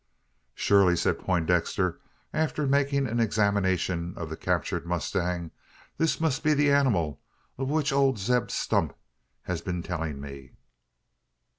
"Surely," 0.55 0.95
said 0.95 1.19
Poindexter, 1.19 1.99
after 2.33 2.65
making 2.65 3.05
an 3.05 3.19
examination 3.19 4.15
of 4.17 4.31
the 4.31 4.35
captured 4.35 4.83
mustang, 4.83 5.51
"this 5.99 6.19
must 6.19 6.41
be 6.43 6.55
the 6.55 6.71
animal 6.71 7.21
of 7.59 7.69
which 7.69 7.93
old 7.93 8.17
Zeb 8.17 8.49
Stump 8.49 8.95
has 9.43 9.61
been 9.61 9.83
telling 9.83 10.19
me?" 10.19 10.53